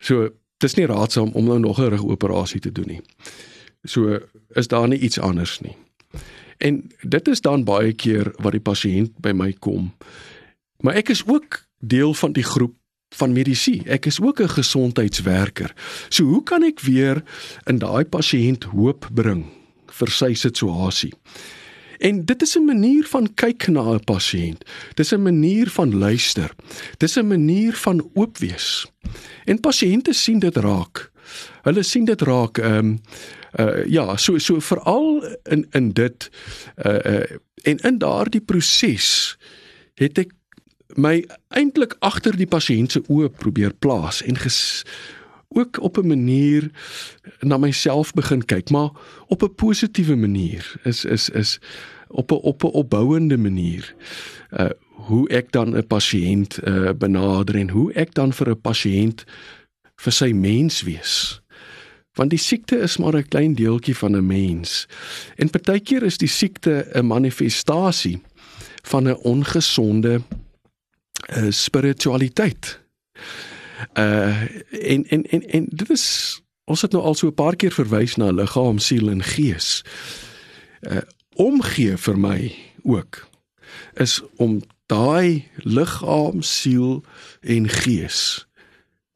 so 0.01 0.31
dis 0.57 0.75
nie 0.75 0.87
raadsaam 0.89 1.29
om 1.37 1.45
nou 1.45 1.59
nog 1.59 1.79
'n 1.79 1.93
rugoperasie 1.93 2.61
te 2.61 2.73
doen 2.73 2.87
nie. 2.87 3.01
So 3.85 4.19
is 4.55 4.69
daar 4.69 4.89
nie 4.89 4.99
iets 4.99 5.19
anders 5.19 5.61
nie. 5.61 5.77
En 6.59 6.91
dit 7.01 7.29
is 7.29 7.41
dan 7.41 7.65
baie 7.65 7.93
keer 7.93 8.33
wat 8.37 8.53
die 8.53 8.61
pasiënt 8.61 9.17
by 9.21 9.33
my 9.33 9.53
kom. 9.53 9.93
Maar 10.81 10.95
ek 10.95 11.09
is 11.09 11.23
ook 11.27 11.65
deel 11.79 12.15
van 12.15 12.33
die 12.33 12.45
groep 12.45 12.77
van 13.17 13.33
medisy. 13.33 13.83
Ek 13.87 14.07
is 14.07 14.21
ook 14.21 14.41
'n 14.41 14.49
gesondheidswerker. 14.49 15.75
So 16.09 16.25
hoe 16.25 16.43
kan 16.43 16.63
ek 16.63 16.81
weer 16.81 17.23
in 17.67 17.79
daai 17.79 18.05
pasiënt 18.05 18.65
hoop 18.65 19.09
bring? 19.13 19.61
vir 20.01 20.15
sy 20.15 20.31
situasie. 20.39 21.13
En 22.01 22.23
dit 22.25 22.43
is 22.43 22.57
'n 22.57 22.65
manier 22.65 23.05
van 23.05 23.35
kyk 23.35 23.69
na 23.69 23.83
'n 23.95 24.05
pasiënt. 24.05 24.65
Dis 24.95 25.13
'n 25.13 25.23
manier 25.23 25.69
van 25.69 25.99
luister. 25.99 26.51
Dis 26.99 27.17
'n 27.17 27.27
manier 27.27 27.75
van 27.75 28.11
oop 28.15 28.39
wees. 28.39 28.87
En 29.45 29.61
pasiënte 29.61 30.13
sien 30.13 30.39
dit 30.39 30.57
raak. 30.57 31.11
Hulle 31.63 31.83
sien 31.83 32.05
dit 32.05 32.21
raak 32.23 32.59
ehm 32.59 32.77
um, 32.77 33.01
uh 33.59 33.87
ja, 33.87 34.17
so 34.17 34.39
so 34.39 34.61
veral 34.61 35.25
in 35.43 35.67
in 35.71 35.93
dit 35.93 36.31
uh 36.87 36.99
uh 37.05 37.39
en 37.63 37.79
in 37.79 37.99
daardie 37.99 38.41
proses 38.41 39.37
het 39.95 40.19
ek 40.19 40.33
my 40.97 41.25
eintlik 41.49 41.97
agter 42.01 42.37
die 42.37 42.49
pasiënt 42.49 42.93
se 42.93 43.03
oë 43.09 43.31
probeer 43.39 43.75
plaas 43.79 44.23
en 44.27 44.39
ges, 44.41 44.83
ook 45.55 45.81
op 45.81 45.99
'n 45.99 46.07
manier 46.07 46.71
na 47.41 47.57
myself 47.57 48.13
begin 48.13 48.45
kyk, 48.45 48.71
maar 48.71 48.91
op 49.27 49.43
'n 49.43 49.55
positiewe 49.55 50.17
manier. 50.17 50.81
Is 50.85 51.05
is 51.05 51.29
is 51.29 51.59
op 52.09 52.31
'n 52.31 52.35
op 52.35 52.63
'n 52.63 52.67
opbouende 52.67 53.37
manier. 53.37 53.95
Uh 54.51 54.71
hoe 55.01 55.29
ek 55.29 55.53
dan 55.53 55.77
'n 55.77 55.87
pasiënt 55.87 56.59
uh 56.67 56.91
benader 56.93 57.57
en 57.57 57.69
hoe 57.69 57.93
ek 57.93 58.15
dan 58.15 58.33
vir 58.33 58.51
'n 58.51 58.61
pasiënt 58.61 59.25
vir 59.97 60.13
sy 60.13 60.33
mens 60.33 60.83
wees. 60.83 61.43
Want 62.13 62.31
die 62.31 62.39
siekte 62.39 62.77
is 62.77 62.97
maar 62.97 63.17
'n 63.17 63.29
klein 63.29 63.55
deeltjie 63.55 63.97
van 63.97 64.17
'n 64.17 64.27
mens. 64.27 64.87
En 65.37 65.51
partykeer 65.51 66.03
is 66.03 66.19
die 66.19 66.29
siekte 66.29 66.91
'n 66.93 67.07
manifestasie 67.07 68.23
van 68.83 69.09
'n 69.09 69.17
ongesonde 69.17 70.21
uh 71.31 71.51
spiritualiteit. 71.51 72.81
Uh 73.95 74.43
en 74.71 75.07
en 75.09 75.23
en 75.23 75.49
en 75.49 75.67
dit 75.69 75.91
is 75.91 76.41
ons 76.65 76.83
het 76.83 76.93
nou 76.93 77.05
al 77.05 77.15
so 77.15 77.27
'n 77.27 77.35
paar 77.35 77.57
keer 77.57 77.73
verwys 77.73 78.17
na 78.17 78.31
liggaam, 78.31 78.79
siel 78.79 79.11
en 79.11 79.23
gees. 79.23 79.85
Uh 80.81 81.01
omgee 81.35 81.97
vir 81.97 82.19
my 82.19 82.55
ook 82.83 83.29
is 83.95 84.23
om 84.37 84.61
daai 84.87 85.49
liggaam, 85.57 86.43
siel 86.43 87.05
en 87.41 87.69
gees 87.69 88.47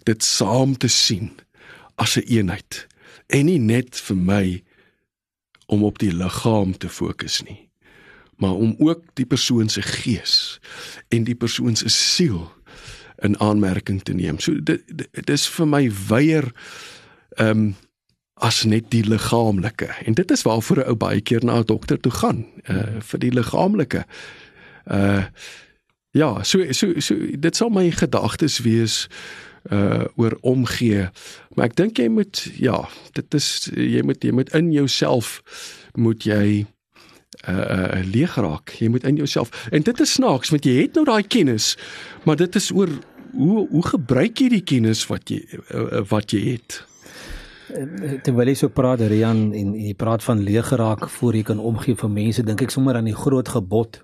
dit 0.05 0.25
saam 0.25 0.77
te 0.77 0.89
sien 0.89 1.33
as 1.95 2.17
'n 2.17 2.21
een 2.21 2.37
eenheid 2.37 2.87
en 3.27 3.47
nie 3.47 3.59
net 3.59 3.97
vir 3.97 4.17
my 4.17 4.63
om 5.67 5.85
op 5.85 5.99
die 5.99 6.13
liggaam 6.13 6.79
te 6.79 6.89
fokus 6.89 7.43
nie 7.43 7.65
maar 8.37 8.55
om 8.55 8.75
ook 8.79 9.03
die 9.13 9.27
persoon 9.27 9.69
se 9.69 9.83
gees 9.83 10.61
en 11.09 11.25
die 11.25 11.35
persoon 11.35 11.77
se 11.77 11.89
siel 11.89 12.53
in 13.17 13.39
aanmerking 13.41 14.03
te 14.03 14.13
neem. 14.13 14.39
So 14.39 14.63
dit 14.63 14.83
dit 15.11 15.31
is 15.31 15.49
vir 15.49 15.69
my 15.69 15.89
weier 16.09 16.53
ehm 17.39 17.51
um, 17.51 17.75
as 18.43 18.65
net 18.67 18.89
die 18.91 19.05
liggaamlike. 19.07 19.87
En 20.05 20.15
dit 20.15 20.31
is 20.31 20.43
waarvoor 20.43 20.77
'n 20.77 20.89
ou 20.91 20.97
baie 20.97 21.21
keer 21.21 21.45
na 21.45 21.59
'n 21.59 21.65
dokter 21.65 22.01
toe 22.01 22.13
gaan, 22.13 22.47
uh 22.69 23.01
vir 23.01 23.19
die 23.19 23.33
liggaamlike. 23.33 24.05
Uh 24.91 25.25
ja, 26.11 26.43
so 26.43 26.73
so 26.73 27.01
so 27.01 27.15
dit 27.39 27.57
sal 27.57 27.69
my 27.69 27.91
gedagtes 27.91 28.59
wees 28.59 29.07
uh 29.73 30.05
oor 30.21 30.37
omgee. 30.41 31.09
Maar 31.55 31.71
ek 31.71 31.77
dink 31.77 31.99
jy 31.99 32.09
moet 32.13 32.45
ja, 32.61 32.85
dit 33.17 33.35
is 33.35 33.71
jy 33.73 34.03
moet 34.05 34.25
jy 34.25 34.33
moet 34.37 34.53
in 34.55 34.73
jouself 34.73 35.41
moet 35.95 36.25
jy 36.25 36.67
uh 37.49 38.03
leeg 38.05 38.37
raak. 38.37 38.77
Jy 38.79 38.89
moet 38.89 39.05
in 39.05 39.17
jouself. 39.17 39.51
En 39.71 39.83
dit 39.83 40.01
is 40.01 40.13
snaaks 40.13 40.53
want 40.53 40.65
jy 40.65 40.83
het 40.83 40.95
nou 40.95 41.05
daai 41.09 41.23
kennis, 41.23 41.75
maar 42.25 42.37
dit 42.37 42.55
is 42.55 42.71
oor 42.73 42.93
hoe 43.35 43.67
hoe 43.71 43.87
gebruik 43.87 44.41
jy 44.41 44.49
die 44.59 44.65
kennis 44.65 45.07
wat 45.11 45.31
jy 45.33 45.41
uh, 45.75 46.03
wat 46.11 46.35
jy 46.35 46.43
het? 46.55 46.83
Terwyl 48.25 48.53
jy 48.53 48.59
so 48.59 48.71
praat 48.71 49.03
Rian 49.09 49.49
en 49.57 49.73
jy 49.75 49.95
praat 49.99 50.23
van 50.23 50.43
leeg 50.45 50.69
geraak 50.69 51.09
voor 51.17 51.35
jy 51.35 51.47
kan 51.49 51.63
omgee 51.63 51.97
vir 51.99 52.13
mense, 52.13 52.45
dink 52.45 52.63
ek 52.63 52.75
sommer 52.75 52.99
aan 52.99 53.09
die 53.09 53.17
groot 53.17 53.49
gebod. 53.57 54.03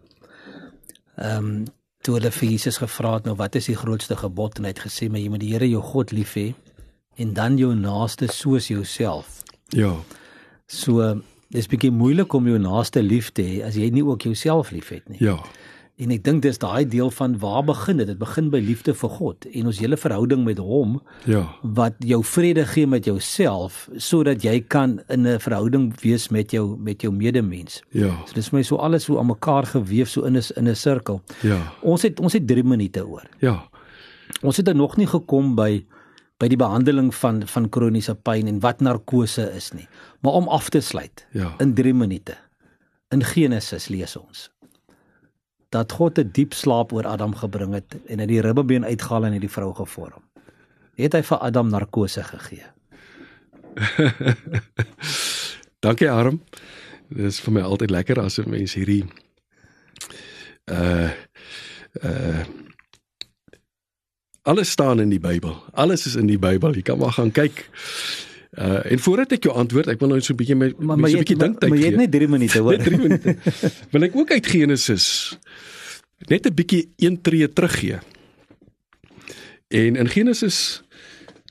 Ehm 1.21 1.53
um, 1.53 1.61
toe 2.03 2.17
hulle 2.17 2.31
vir 2.33 2.49
Jesus 2.55 2.81
gevra 2.81 3.17
het 3.19 3.29
nou 3.29 3.37
wat 3.37 3.57
is 3.61 3.69
die 3.71 3.77
grootste 3.77 4.17
gebod 4.17 4.59
en 4.59 4.69
hy 4.69 4.73
het 4.73 4.85
gesê 4.87 5.11
maar 5.11 5.21
jy 5.21 5.33
moet 5.33 5.45
die 5.45 5.53
Here 5.53 5.69
jou 5.69 5.83
God 5.85 6.15
lief 6.17 6.37
hê 6.39 6.51
en 7.21 7.35
dan 7.37 7.59
jou 7.61 7.75
naaste 7.77 8.31
soos 8.33 8.71
jouself. 8.71 9.43
Ja. 9.77 9.93
So 10.67 11.21
dis 11.53 11.69
bietjie 11.69 11.91
moeilik 11.93 12.33
om 12.35 12.47
jou 12.49 12.59
naaste 12.63 13.03
lief 13.03 13.33
te 13.37 13.45
hê 13.45 13.59
as 13.67 13.77
jy 13.77 13.91
nie 13.93 14.05
ook 14.07 14.25
jouself 14.29 14.71
liefhet 14.73 15.09
nie. 15.11 15.21
Ja. 15.21 15.37
En 16.01 16.11
ek 16.15 16.23
dink 16.25 16.41
dis 16.43 16.57
daai 16.59 16.87
deel 16.89 17.11
van 17.13 17.35
waar 17.39 17.65
begin 17.69 17.99
dit? 18.01 18.07
Dit 18.09 18.19
begin 18.19 18.47
by 18.51 18.59
liefde 18.65 18.95
vir 18.97 19.11
God 19.19 19.45
en 19.53 19.67
ons 19.69 19.79
hele 19.83 19.97
verhouding 20.01 20.45
met 20.47 20.59
hom 20.59 21.01
Ja. 21.29 21.43
wat 21.63 21.95
jou 21.99 22.23
vrede 22.25 22.65
gee 22.67 22.87
met 22.87 23.05
jouself 23.05 23.89
sodat 23.97 24.43
jy 24.43 24.61
kan 24.61 25.01
in 25.09 25.27
'n 25.27 25.39
verhouding 25.39 25.93
wees 26.01 26.29
met 26.31 26.51
jou 26.53 26.77
met 26.79 27.03
jou 27.03 27.13
medemens. 27.13 27.83
Ja. 27.93 28.17
So 28.27 28.33
dis 28.35 28.51
my 28.53 28.63
so 28.63 28.77
alles 28.77 29.05
so 29.05 29.19
aan 29.19 29.27
mekaar 29.27 29.67
geweef 29.67 30.09
so 30.09 30.23
in 30.25 30.37
'n 30.37 30.43
in 30.57 30.69
'n 30.69 30.75
sirkel. 30.77 31.21
Ja. 31.43 31.73
Ons 31.83 32.03
het 32.03 32.21
ons 32.21 32.33
het 32.33 32.47
3 32.47 32.65
minute 32.65 33.07
oor. 33.07 33.27
Ja. 33.41 33.69
Ons 34.43 34.57
het 34.57 34.69
er 34.69 34.75
nog 34.77 34.97
nie 34.97 35.07
gekom 35.07 35.55
by 35.55 35.85
by 36.39 36.49
die 36.49 36.57
behandeling 36.57 37.15
van 37.15 37.47
van 37.47 37.69
kroniese 37.69 38.15
pyn 38.15 38.47
en 38.49 38.61
wat 38.61 38.81
narkose 38.81 39.53
is 39.57 39.73
nie. 39.73 39.89
Maar 40.23 40.33
om 40.33 40.49
af 40.49 40.69
te 40.71 40.81
sluit 40.81 41.27
Ja. 41.33 41.55
in 41.59 41.75
3 41.75 41.93
minute. 41.95 42.35
In 43.11 43.23
Genesis 43.23 43.89
lees 43.89 44.17
ons 44.17 44.51
dat 45.71 45.93
God 45.93 46.19
'n 46.19 46.31
diep 46.33 46.53
slaap 46.53 46.93
oor 46.93 47.07
Adam 47.07 47.35
gebring 47.35 47.75
het 47.75 47.97
en 48.07 48.19
hy 48.19 48.27
die 48.27 48.41
ribbebeen 48.41 48.85
uitgehaal 48.85 49.25
en 49.25 49.33
hy 49.33 49.39
die 49.39 49.51
vrou 49.51 49.75
gevorm. 49.75 50.23
Het 50.95 51.13
hy 51.13 51.23
vir 51.23 51.39
Adam 51.39 51.71
narkose 51.71 52.23
gegee? 52.23 52.67
Dankie 55.85 56.09
Harm. 56.09 56.43
Dit 57.09 57.27
is 57.27 57.41
vir 57.41 57.53
my 57.53 57.61
altyd 57.61 57.91
lekker 57.91 58.21
as 58.21 58.39
'n 58.39 58.51
mens 58.51 58.75
hierdie 58.75 59.05
uh 60.71 61.11
uh 62.03 62.45
alles 64.43 64.71
staan 64.71 65.01
in 65.01 65.11
die 65.11 65.21
Bybel. 65.21 65.63
Alles 65.73 66.07
is 66.07 66.15
in 66.15 66.27
die 66.27 66.39
Bybel. 66.39 66.75
Jy 66.75 66.83
kan 66.83 66.99
maar 66.99 67.13
gaan 67.13 67.31
kyk. 67.31 67.71
Uh 68.59 68.81
en 68.93 68.99
voordat 68.99 69.33
ek 69.33 69.45
jou 69.47 69.55
antwoord, 69.55 69.87
ek 69.89 70.01
wil 70.01 70.09
nou 70.09 70.21
so 70.21 70.33
'n 70.33 70.37
bietjie 70.37 70.57
my 70.57 70.73
Maar 70.79 70.99
my 70.99 71.11
so 71.11 71.17
'n 71.17 71.23
bietjie 71.23 71.37
dink 71.39 71.61
tyd 71.61 71.71
maar 71.71 71.79
jy 71.79 71.87
het 71.87 71.97
net 71.97 72.11
3 72.11 72.29
minute 72.29 72.59
hoor. 72.65 72.77
Net 72.77 72.85
3 72.85 72.99
minute. 72.99 73.37
Wil 73.91 74.03
ek 74.03 74.17
ook 74.17 74.31
uit 74.31 74.47
Genesis 74.47 75.39
net 76.29 76.47
'n 76.47 76.55
bietjie 76.55 76.89
een 76.99 77.21
tree 77.23 77.49
teruggee. 77.53 77.99
En 79.71 79.97
in 79.97 80.09
Genesis 80.09 80.83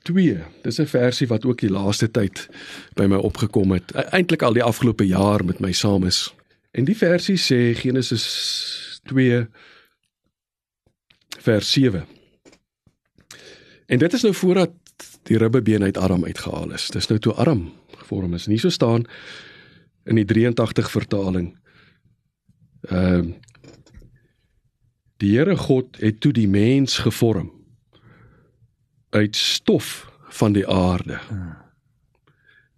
2, 0.04 0.38
dis 0.64 0.78
'n 0.80 0.86
versie 0.86 1.28
wat 1.28 1.46
ook 1.46 1.60
die 1.60 1.70
laaste 1.72 2.12
tyd 2.12 2.50
by 2.96 3.06
my 3.08 3.16
opgekom 3.16 3.72
het. 3.72 3.92
E- 3.96 4.10
Eintlik 4.20 4.42
al 4.44 4.54
die 4.54 4.64
afgelope 4.64 5.08
jaar 5.08 5.46
met 5.46 5.60
my 5.60 5.72
saam 5.72 6.04
is. 6.06 6.34
En 6.72 6.84
die 6.86 6.98
versie 6.98 7.38
sê 7.38 7.76
Genesis 7.80 9.00
2 9.08 9.48
vers 11.40 11.72
7. 11.72 12.06
En 13.88 13.98
dit 13.98 14.14
is 14.14 14.22
nou 14.22 14.34
voordat 14.34 14.72
die 15.30 15.38
ribbebeen 15.38 15.84
uit 15.86 15.98
Adam 15.98 16.26
uitgehaal 16.26 16.74
is. 16.74 16.88
Dis 16.90 17.08
nou 17.08 17.20
toe 17.22 17.34
Adam 17.38 17.68
gevorm 18.02 18.34
is. 18.34 18.48
Nie 18.50 18.60
so 18.60 18.70
staan 18.74 19.06
in 20.10 20.18
die 20.18 20.26
83 20.26 20.92
vertaling. 20.92 21.54
Ehm 22.90 23.30
uh, 23.30 23.38
Die 25.20 25.36
Here 25.36 25.58
God 25.58 25.98
het 26.00 26.22
toe 26.24 26.32
die 26.32 26.48
mens 26.48 26.98
gevorm 27.04 27.52
uit 29.10 29.36
stof 29.36 30.12
van 30.30 30.54
die 30.56 30.68
aarde 30.68 31.20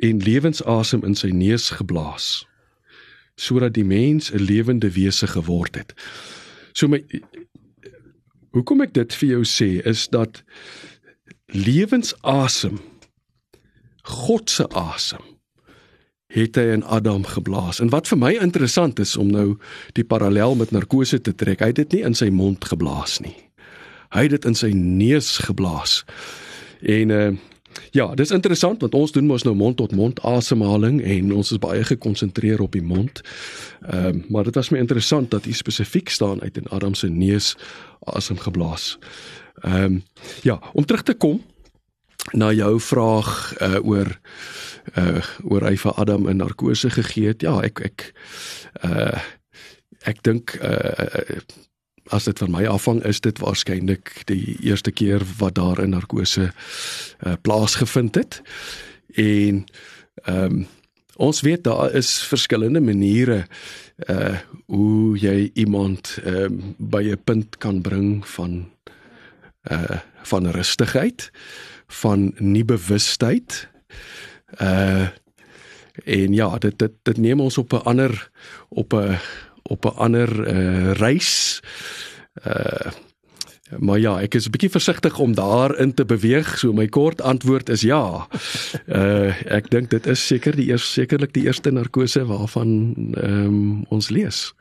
en 0.02 0.24
lewensasem 0.26 1.04
in 1.06 1.14
sy 1.16 1.30
neus 1.30 1.70
geblaas 1.78 2.48
sodat 3.38 3.76
die 3.78 3.86
mens 3.86 4.32
'n 4.34 4.42
lewende 4.42 4.90
wese 4.92 5.28
geword 5.28 5.76
het. 5.76 5.94
So 6.74 6.88
my 6.88 7.04
hoekom 8.52 8.82
ek 8.82 8.94
dit 8.94 9.14
vir 9.14 9.30
jou 9.30 9.44
sê 9.46 9.86
is 9.86 10.08
dat 10.10 10.44
lewensasem 11.52 12.80
God 14.02 14.50
se 14.50 14.68
asem 14.68 15.22
het 16.32 16.56
hy 16.56 16.70
in 16.72 16.84
Adam 16.88 17.26
geblaas. 17.28 17.82
En 17.84 17.90
wat 17.92 18.08
vir 18.08 18.20
my 18.20 18.32
interessant 18.40 19.00
is 19.04 19.18
om 19.20 19.32
nou 19.34 19.58
die 19.98 20.06
parallel 20.08 20.56
met 20.56 20.72
narkose 20.72 21.20
te 21.20 21.34
trek, 21.36 21.60
hy 21.60 21.74
het 21.74 21.82
dit 21.84 21.98
nie 21.98 22.04
in 22.08 22.16
sy 22.16 22.30
mond 22.32 22.64
geblaas 22.66 23.20
nie. 23.20 23.36
Hy 24.16 24.28
het 24.28 24.36
dit 24.38 24.48
in 24.48 24.56
sy 24.56 24.72
neus 24.76 25.38
geblaas. 25.44 26.02
En 26.82 27.18
uh 27.18 27.32
ja, 27.96 28.10
dis 28.20 28.34
interessant 28.36 28.82
want 28.84 28.96
ons 28.96 29.14
doen 29.16 29.28
mos 29.28 29.46
nou 29.48 29.54
mond 29.56 29.78
tot 29.80 29.94
mond 29.96 30.18
asemhaling 30.28 30.98
en 31.08 31.30
ons 31.32 31.52
is 31.56 31.60
baie 31.64 31.84
gekonsentreer 31.88 32.60
op 32.60 32.76
die 32.76 32.84
mond. 32.84 33.22
Ehm 33.88 34.18
uh, 34.20 34.24
maar 34.30 34.44
dit 34.44 34.56
was 34.56 34.72
my 34.72 34.80
interessant 34.80 35.32
dat 35.32 35.48
hy 35.48 35.56
spesifiek 35.56 36.10
staan 36.10 36.42
uit 36.42 36.58
in 36.58 36.68
Adam 36.68 36.96
se 36.96 37.08
neus 37.10 37.56
asem 38.04 38.38
geblaas. 38.38 38.98
Ehm 39.60 39.84
um, 39.84 40.04
ja, 40.42 40.60
om 40.74 40.86
terug 40.86 41.04
te 41.04 41.14
kom 41.14 41.42
na 42.32 42.52
jou 42.54 42.80
vraag 42.80 43.54
uh 43.62 43.80
oor 43.84 44.20
uh 44.98 45.22
oor 45.44 45.66
hy 45.66 45.76
vir 45.78 45.98
Adam 45.98 46.28
'n 46.30 46.38
narkose 46.38 46.90
gegee 46.90 47.28
het. 47.28 47.42
Ja, 47.42 47.60
ek 47.62 47.80
ek 47.80 48.14
uh 48.84 49.20
ek 50.06 50.24
dink 50.24 50.56
uh 50.62 51.40
as 52.12 52.24
dit 52.24 52.40
van 52.40 52.52
my 52.52 52.66
afhang 52.66 53.04
is 53.06 53.22
dit 53.22 53.38
waarskynlik 53.40 54.24
die 54.26 54.58
eerste 54.60 54.92
keer 54.92 55.24
wat 55.38 55.56
daar 55.56 55.82
'n 55.82 55.90
narkose 55.90 56.52
uh 57.26 57.36
plaasgevind 57.42 58.16
het. 58.16 58.42
En 59.16 59.66
ehm 60.26 60.44
um, 60.44 60.68
ons 61.16 61.42
weet 61.42 61.64
daar 61.64 61.94
is 61.94 62.24
verskillende 62.24 62.82
maniere 62.82 63.46
uh 64.10 64.38
hoe 64.66 65.18
jy 65.18 65.52
iemand 65.54 66.20
ehm 66.24 66.36
um, 66.36 66.76
by 66.78 67.04
'n 67.12 67.24
punt 67.24 67.58
kan 67.58 67.82
bring 67.82 68.28
van 68.28 68.52
uh 68.52 68.92
van 70.24 70.48
rustigheid, 70.48 71.32
van 71.88 72.34
nie 72.38 72.66
bewustheid. 72.66 73.70
Uh 74.62 75.08
en 76.06 76.34
ja, 76.34 76.58
dit 76.58 76.80
dit 76.80 76.92
dit 77.04 77.18
neem 77.18 77.40
ons 77.40 77.58
op 77.58 77.74
'n 77.74 77.84
ander 77.84 78.30
op 78.70 78.94
'n 78.94 79.18
op 79.62 79.86
'n 79.86 79.96
ander 79.96 80.30
uh 80.48 80.92
reis. 80.92 81.60
Uh 82.48 82.92
maar 83.80 84.00
ja, 84.00 84.22
ek 84.22 84.36
is 84.36 84.46
'n 84.46 84.52
bietjie 84.52 84.70
versigtig 84.70 85.20
om 85.20 85.36
daarin 85.36 85.94
te 85.94 86.06
beweeg, 86.06 86.58
so 86.58 86.74
my 86.74 86.88
kort 86.88 87.22
antwoord 87.22 87.70
is 87.70 87.82
ja. 87.82 88.28
Uh 88.88 89.52
ek 89.52 89.70
dink 89.70 89.90
dit 89.90 90.08
is 90.08 90.28
seker 90.28 90.56
die 90.56 90.68
eers 90.68 90.94
sekerlik 90.94 91.34
die 91.34 91.44
eerste 91.44 91.72
narkose 91.72 92.26
waarvan 92.26 92.96
ehm 93.14 93.46
um, 93.46 93.86
ons 93.90 94.10
lees. 94.10 94.54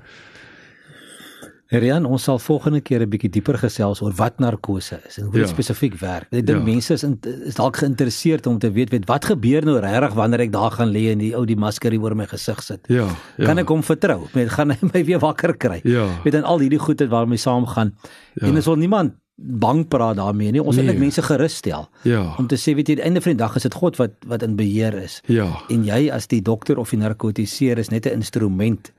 Herian, 1.70 2.04
ons 2.04 2.24
sal 2.26 2.38
volgende 2.42 2.80
keer 2.82 3.00
'n 3.04 3.08
bietjie 3.10 3.30
dieper 3.30 3.54
gesels 3.58 4.00
oor 4.02 4.12
wat 4.18 4.38
narkose 4.40 4.98
is 5.06 5.18
en 5.18 5.24
hoe 5.24 5.32
dit 5.32 5.40
Ja. 5.42 5.46
spesifiek 5.54 5.94
werk. 6.00 6.26
Ek 6.32 6.44
dink 6.46 6.58
Ja. 6.58 6.64
mense 6.64 6.92
is 6.94 7.02
in, 7.04 7.18
is 7.46 7.54
dalk 7.54 7.76
geïnteresseerd 7.76 8.46
om 8.46 8.58
te 8.58 8.70
weet 8.72 8.90
weet 8.90 9.06
wat 9.06 9.24
gebeur 9.24 9.64
nou 9.64 9.78
regtig 9.78 10.14
wanneer 10.14 10.40
ek 10.40 10.52
daar 10.52 10.70
gaan 10.72 10.90
lê 10.92 11.10
en 11.12 11.18
die 11.18 11.34
ou 11.36 11.44
die 11.46 11.56
masker 11.56 11.90
hier 11.92 12.00
oor 12.02 12.14
my 12.16 12.26
gesig 12.26 12.60
sit. 12.62 12.80
Ja, 12.88 13.06
ja. 13.38 13.44
Kan 13.44 13.58
ek 13.58 13.68
hom 13.68 13.82
vertrou? 13.82 14.26
Met 14.34 14.48
gaan 14.48 14.70
hy 14.70 14.78
my 14.92 15.04
weer 15.04 15.18
wakker 15.20 15.56
kry? 15.56 15.80
Ja. 15.84 16.08
Weet 16.24 16.32
dan 16.32 16.42
al 16.44 16.58
hierdie 16.58 16.78
goed 16.78 16.98
het 16.98 17.08
waarmee 17.08 17.38
saamgaan. 17.38 17.94
Ja. 18.34 18.46
En 18.48 18.56
ons 18.56 18.64
wil 18.66 18.76
niemand 18.76 19.12
bang 19.36 19.88
praat 19.88 20.16
daarmee 20.16 20.50
nie. 20.50 20.62
Ons 20.62 20.74
wil 20.76 20.84
Nee. 20.84 20.92
net 20.92 21.00
mense 21.00 21.22
gerus 21.22 21.54
stel. 21.56 21.88
Ja. 22.02 22.34
Om 22.36 22.46
te 22.46 22.56
sê 22.56 22.74
weet 22.74 22.88
jy, 22.88 22.92
aan 22.94 22.96
die 22.96 23.04
einde 23.04 23.20
van 23.20 23.32
die 23.36 23.38
dag 23.46 23.54
is 23.56 23.62
dit 23.62 23.74
God 23.74 23.96
wat 23.96 24.10
wat 24.26 24.42
in 24.42 24.56
beheer 24.56 24.94
is. 24.94 25.22
Ja. 25.26 25.62
En 25.70 25.84
jy 25.84 26.10
as 26.10 26.26
die 26.26 26.42
dokter 26.42 26.78
of 26.78 26.90
die 26.90 26.98
narkotiseer 26.98 27.78
is 27.78 27.90
net 27.90 28.06
'n 28.06 28.10
instrument 28.12 28.90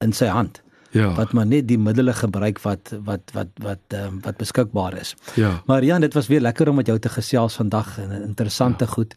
in 0.00 0.12
sy 0.12 0.26
hand 0.26 0.62
Ja. 0.96 1.12
wat 1.14 1.32
maar 1.32 1.46
net 1.46 1.68
die 1.68 1.78
middele 1.78 2.12
gebruik 2.16 2.60
wat 2.64 2.94
wat 3.04 3.32
wat 3.36 3.48
wat 3.62 3.96
um, 3.98 4.20
wat 4.24 4.36
beskikbaar 4.36 4.96
is. 5.00 5.14
Ja. 5.34 5.62
Maar 5.66 5.84
Jan, 5.84 6.00
dit 6.00 6.14
was 6.14 6.26
weer 6.26 6.40
lekker 6.40 6.68
om 6.68 6.80
met 6.80 6.86
jou 6.86 6.98
te 6.98 7.08
gesels 7.08 7.54
vandag 7.54 7.98
en 7.98 8.22
interessante 8.22 8.84
ja. 8.84 8.90
goed. 8.90 9.14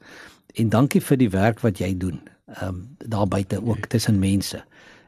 En 0.53 0.69
dankie 0.69 1.01
vir 1.01 1.17
die 1.17 1.29
werk 1.29 1.59
wat 1.59 1.79
jy 1.79 1.93
doen. 1.97 2.19
Ehm 2.53 2.67
um, 2.67 2.87
daar 2.97 3.27
buite 3.27 3.61
ook 3.65 3.85
tussen 3.85 4.19
mense. 4.19 4.63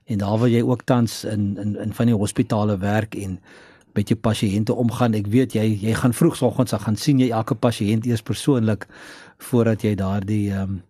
En 0.05 0.17
daar 0.17 0.38
waar 0.38 0.49
jy 0.49 0.62
ook 0.62 0.84
tans 0.84 1.23
in 1.23 1.57
in 1.57 1.75
in 1.79 1.93
van 1.93 2.05
die 2.05 2.15
hospitale 2.15 2.77
werk 2.77 3.15
en 3.15 3.39
met 3.93 4.07
jou 4.07 4.19
pasiënte 4.19 4.73
omgaan. 4.73 5.13
Ek 5.13 5.27
weet 5.27 5.53
jy 5.53 5.65
jy 5.81 5.93
gaan 5.93 6.13
vroegoggends 6.13 6.73
gaan 6.73 6.95
sien 6.95 7.19
jy 7.19 7.29
elke 7.29 7.55
pasiënt 7.55 8.05
eers 8.05 8.21
persoonlik 8.21 8.88
voordat 9.38 9.81
jy 9.81 9.95
daardie 9.95 10.51
ehm 10.51 10.62
um, 10.62 10.81